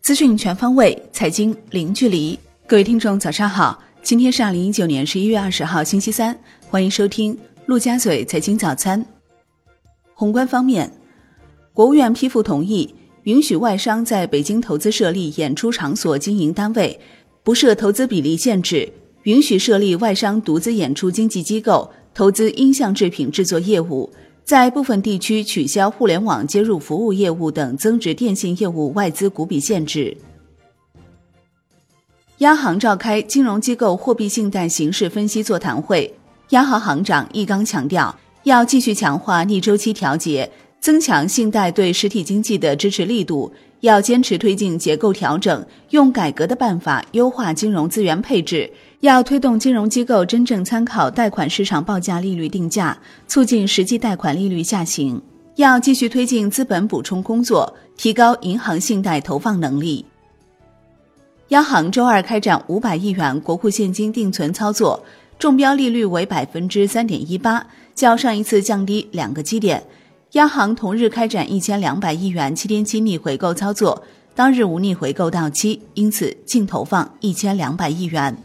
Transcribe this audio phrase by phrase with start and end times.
[0.00, 2.36] 资讯全方位，财经零距离。
[2.66, 3.80] 各位听众，早上好！
[4.02, 6.36] 今天是二零一九年十一月二十号，星期三。
[6.68, 9.06] 欢迎收听陆家嘴财经早餐。
[10.14, 10.90] 宏观方面，
[11.72, 16.98] 国务院批复同意，允许外商在北京投资设立演出场所经营单位，
[17.44, 24.12] 不设投资比例限制，允许设立外商独资演出经纪机构，投资音像制品制作业务。
[24.50, 30.16] 在部分地区取消互联网接入服务业务等增值电信业务外资股比限制。
[32.38, 36.12] 央行召开金融机构货币信贷形势分析座谈会，
[36.48, 48.68] 央行行长易纲强调，要继续强化逆周期调节，增强信贷对实体经济的支持力度，要坚持推进结构调整，用改革的办法优化金融资源配置。
[49.00, 55.20] 要推动金融机构真正参考贷款市场报价利率定价，促进实际贷款利率下行。
[55.56, 60.04] 要继续推进资本补充工作，提高银行信贷投放能力。
[61.48, 65.02] 央行周二开展五百亿元国库现金定存操作，
[65.38, 69.82] 中标利率为百分之三点一八，较上一次降低两个基点。
[70.32, 74.02] 央行同日开展一千两百亿元七天期逆回购操作，
[74.34, 78.36] 当日无逆回购到期，因此净投放一千两百亿元。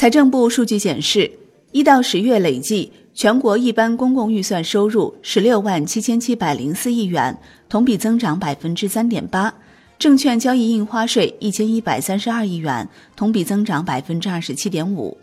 [0.00, 1.30] 财政部数据显示，
[1.72, 9.52] 一到十月累计全国一般公共预算收入十六万七千七百零四亿元，同比增长百分之三点八；
[9.98, 15.14] 证券交易印花税一千一百三十二亿元，同比增长百分之二十七点五。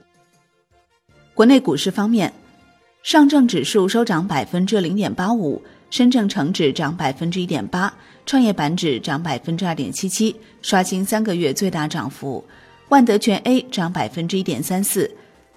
[1.33, 2.31] 国内股市方面，
[3.01, 7.91] 上证指数收涨百分之零点八五，深证成指涨百分之一点八，
[8.27, 12.45] 创业板指涨百分之二点七七，刷新三个月最大涨幅。
[12.89, 15.11] 万德全 A 涨百分之一点三四，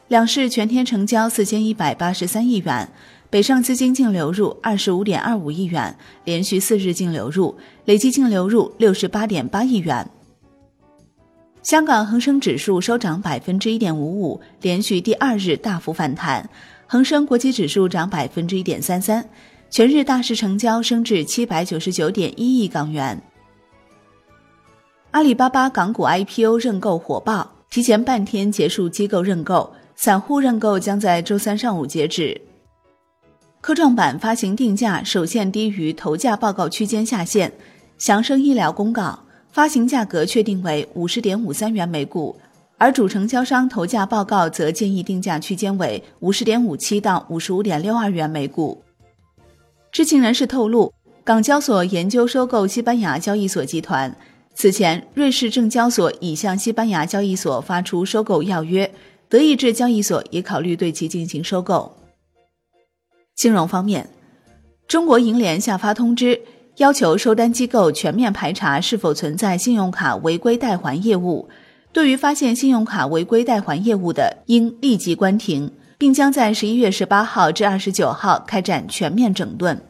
[0.08, 2.88] 两市全天成交四千一百八十三亿元，
[3.30, 10.10] 北上资金净流入二十五点二五亿元，连续四日净流入，累计净流入六十八点八亿元。
[11.62, 16.50] 香港恒生指数收涨百分之一点五五，连续第二日大幅反弹，
[16.88, 19.24] 恒生国际指数涨百分之一点三三，
[19.70, 23.22] 全日大市成交升至七百九十九点一亿港元。
[25.12, 32.40] 阿里巴巴港股 IPO 认购火爆，提前半天结束机构认购，散户认购将在周三上午截止。
[33.60, 37.52] 科创板发行定价首现低于投价报告区间下限，
[37.98, 39.18] 祥生医疗公告
[39.50, 42.38] 发行价格确定为五十点五三元每股，
[42.78, 48.80] 而主承销商投价报告则建议定价区间为五十点五七到五十五点六二元每股。
[49.90, 50.94] 知情人士透露，
[51.24, 54.16] 港交所研究收购西班牙交易所集团。
[54.60, 58.92] 此前，瑞士证交所已向西班牙交易所发出收购要约，
[59.26, 61.96] 德意志交易所也考虑对其进行收购。
[63.34, 64.06] 金融方面，
[64.86, 66.38] 中国银联下发通知，
[66.76, 71.48] 要求收单机构全面排查是否存在信用卡违规代还业务，
[71.90, 79.80] 对于发现信用卡违规代还业务的，应立即关停，并将在十一月十八号至二十九号开展全面整顿。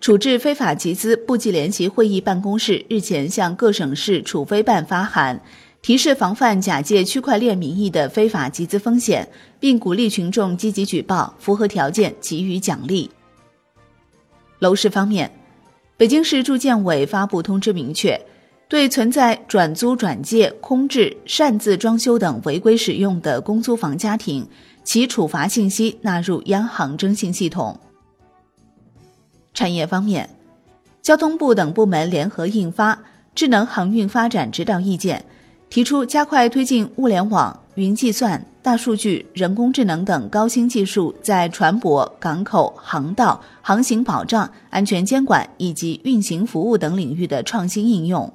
[0.00, 5.38] 处置非法集资部际联席会议办公室日前向各省市处非办发函，
[5.82, 9.28] 提示防范假借区块链名义的非法集资风险，
[9.60, 13.10] 并鼓励群众积极举报，符合条件给予奖励。
[14.60, 15.30] 楼市方面，
[15.98, 18.18] 北京市住建委发布通知，明确
[18.70, 24.48] 对存在转租、转借、空置、擅自装修等违规使用的公租房家庭，
[24.82, 27.78] 其处罚信息纳入央行征信系统。
[29.52, 30.28] 产业方面，
[31.02, 32.94] 交通部等部门联合印发
[33.34, 35.24] 《智能航运发展指导意见》，
[35.68, 48.32] 提出加快推进物联网、云计算、大数据、人工智能等高新技术在船舶、港口、航道、航行保障、安全监管以及运行服务等领域的创新应用。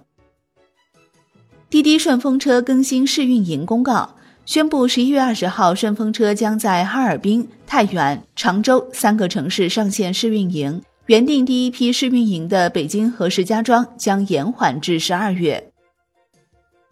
[1.69, 4.15] 滴滴顺风车更新试运营公告，
[4.45, 10.81] 宣布十一月二十号，顺风车将在哈尔滨、太原、常州三个城市上线试运营。
[11.07, 15.71] 原定第一批试运营的北京和石家庄将延缓至十二月。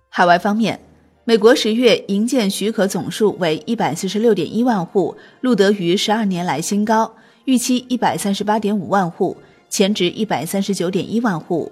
[0.07, 0.79] 海外方面，
[1.25, 7.15] 美国十月营建许可总数为一百四十六点一万户，录得逾十二年来新高，
[7.45, 9.35] 预期一百三十八点五万户，
[9.67, 11.71] 前值一百三十九点一万户。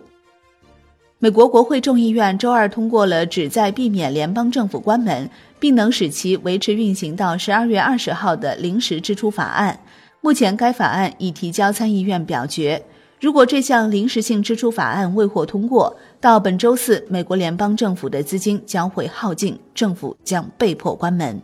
[1.20, 5.30] 美国国会众议院周二通过了旨在避免联邦政府关门，
[5.60, 9.80] 并能使其维持运行到十二月二十号的临时支出法案。
[10.24, 12.84] 目前，该法案已提交参议院表决。
[13.20, 21.42] 如果这项临时性支出法案未获通过，到本周四，美国联邦政府的资金将会耗尽，政府将被迫关门。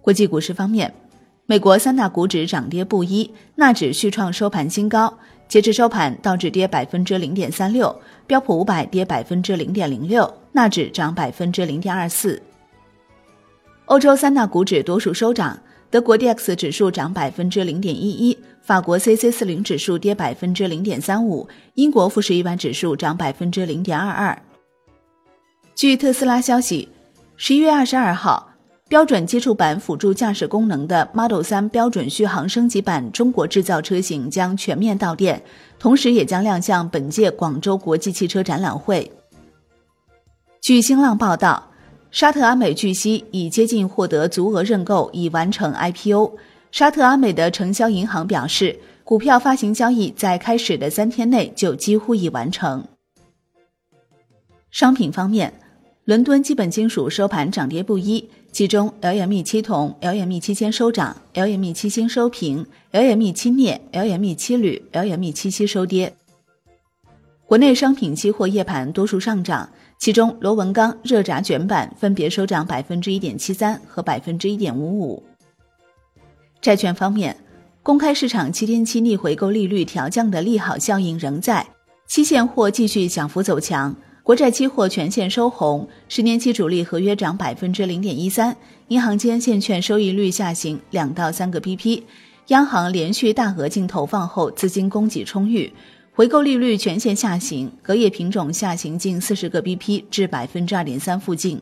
[0.00, 0.92] 国际股市方面，
[1.44, 5.12] 美国三大股指涨跌不一，纳指续创收盘新高，
[5.46, 7.94] 截至收盘，道指跌百分之零点三六，
[8.26, 12.40] 标普五百跌百分之零点零六，纳指涨百分之零点二四。
[13.86, 15.58] 欧洲三大股指多数收涨，
[15.92, 24.42] 德国 D X 指数涨百分之零点一一，法国 C C 四零指数跌百分之零点三五，英国富时一百指数涨百分之零点二二。
[25.74, 26.88] 据特斯拉消息，
[27.36, 28.48] 十一月二十二号。
[28.88, 35.42] 标准接触版辅助驾驶功能的 Model 3标准续航升级版中国制造车型将全面到店，
[35.78, 39.10] 同时也将亮相本届广州国际汽车展览会。
[40.60, 41.71] 据新浪报道，
[42.12, 46.34] 沙特阿美据悉已接近获得足额认购，已完成 IPO。
[46.70, 52.84] 沙特阿美的承销银行表示，股票发行交易在开始的三天内就几乎已完成。
[54.70, 55.54] 商品方面。
[56.04, 66.12] 伦敦基本金属收盘涨跌不一，其中 LME 七铜、LME 七铅收涨，LME 七锌收平，LME 七镍、LME 七铝、LME 七锡收跌。
[67.46, 69.70] 国内商品期货夜盘多数上涨，
[70.02, 75.22] 其中螺纹钢、热轧卷板分别收涨百分之一点七三和百分之一点五五。
[76.60, 77.36] 债券方面，
[77.84, 81.64] 公开市场七天期逆回购利率调降的利好效应仍在，
[82.08, 83.94] 期现货继续小幅走强。
[84.24, 88.56] 国债期货全线收红，十年期主力合约涨百分之零点一三，
[88.88, 92.02] 银行间现券收益率下行两到三个 BP，
[92.48, 95.72] 央行连续大额净投放后资金供给充裕，
[96.14, 101.58] 回购利率全线下行，隔夜品种下行近四十个 BP 至百分之二点三附近。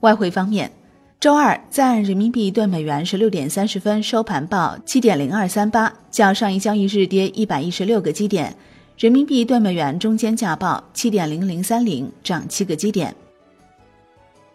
[0.00, 0.72] 外汇方面，
[1.20, 8.56] 周二在岸人民币兑美元十六点三十分收盘报七点零二三八，较上一交易日跌一百一十六个基点。
[8.96, 13.14] 人民币兑美元中间价报七点零零三零，涨七个基点。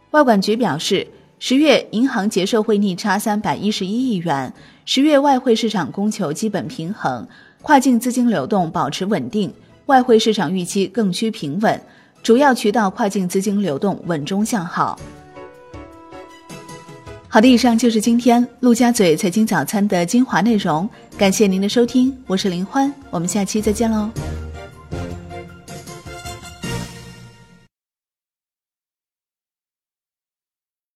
[0.10, 1.08] 外管局表示，
[1.38, 4.52] 十月银行结售汇逆差三百一十一亿元，
[4.86, 7.28] 十月外汇市场供求基本平衡，
[7.64, 9.52] 跨境资金流动保持稳定，
[9.86, 11.82] 外汇市场预期更趋平稳，
[12.22, 15.00] 主要渠道跨境资金流动稳中向好。
[17.30, 20.88] 好的，以上就是今天陆家嘴财经早餐的精华内容，
[21.18, 24.10] 感谢您的收听，我是林欢，我们下期再见喽。